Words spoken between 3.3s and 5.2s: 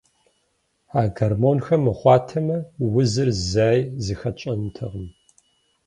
зэи зыхэтщӏэнутэкъым.